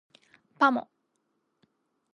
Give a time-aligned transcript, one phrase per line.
[0.57, 0.89] パモ